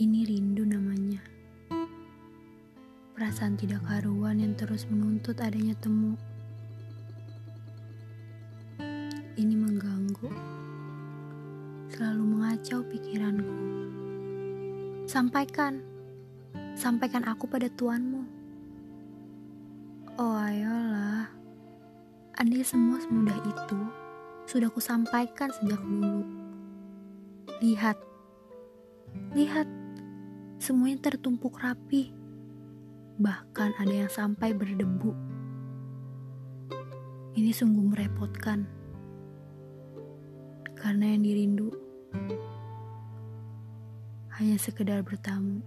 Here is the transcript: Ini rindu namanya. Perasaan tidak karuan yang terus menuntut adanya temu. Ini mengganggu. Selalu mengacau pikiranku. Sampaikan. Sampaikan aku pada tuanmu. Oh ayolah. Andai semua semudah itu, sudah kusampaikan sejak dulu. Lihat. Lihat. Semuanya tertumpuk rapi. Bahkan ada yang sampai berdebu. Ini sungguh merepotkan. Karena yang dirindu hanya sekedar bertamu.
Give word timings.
Ini 0.00 0.26
rindu 0.26 0.66
namanya. 0.66 1.22
Perasaan 3.14 3.54
tidak 3.54 3.86
karuan 3.86 4.42
yang 4.42 4.58
terus 4.58 4.90
menuntut 4.90 5.38
adanya 5.38 5.78
temu. 5.78 6.18
Ini 9.38 9.54
mengganggu. 9.54 10.32
Selalu 11.94 12.24
mengacau 12.26 12.82
pikiranku. 12.90 13.54
Sampaikan. 15.06 15.78
Sampaikan 16.74 17.22
aku 17.22 17.46
pada 17.46 17.70
tuanmu. 17.70 18.26
Oh 20.18 20.34
ayolah. 20.34 21.30
Andai 22.34 22.64
semua 22.66 22.98
semudah 23.04 23.36
itu, 23.46 23.80
sudah 24.48 24.72
kusampaikan 24.72 25.52
sejak 25.54 25.78
dulu. 25.84 26.39
Lihat. 27.60 27.96
Lihat. 29.36 29.68
Semuanya 30.60 31.08
tertumpuk 31.08 31.56
rapi. 31.60 32.12
Bahkan 33.20 33.70
ada 33.80 33.94
yang 34.04 34.12
sampai 34.12 34.52
berdebu. 34.52 35.12
Ini 37.36 37.50
sungguh 37.54 37.84
merepotkan. 37.94 38.68
Karena 40.76 41.12
yang 41.12 41.22
dirindu 41.24 41.68
hanya 44.40 44.56
sekedar 44.56 45.04
bertamu. 45.04 45.60